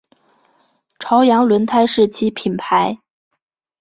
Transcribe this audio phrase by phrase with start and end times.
[0.97, 2.97] 朝阳轮胎是其品牌。